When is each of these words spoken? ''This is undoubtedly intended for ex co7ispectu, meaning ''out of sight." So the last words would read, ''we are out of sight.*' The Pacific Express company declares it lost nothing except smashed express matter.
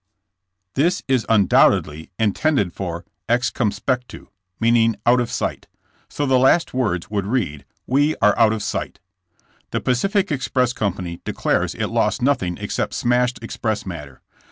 ''This 0.81 1.03
is 1.07 1.27
undoubtedly 1.29 2.09
intended 2.17 2.73
for 2.73 3.05
ex 3.29 3.51
co7ispectu, 3.51 4.29
meaning 4.59 4.95
''out 5.05 5.21
of 5.21 5.29
sight." 5.29 5.67
So 6.09 6.25
the 6.25 6.39
last 6.39 6.73
words 6.73 7.11
would 7.11 7.27
read, 7.27 7.65
''we 7.87 8.15
are 8.19 8.35
out 8.35 8.51
of 8.51 8.63
sight.*' 8.63 8.99
The 9.69 9.79
Pacific 9.79 10.31
Express 10.31 10.73
company 10.73 11.21
declares 11.23 11.75
it 11.75 11.89
lost 11.91 12.19
nothing 12.19 12.57
except 12.57 12.95
smashed 12.95 13.43
express 13.43 13.85
matter. 13.85 14.23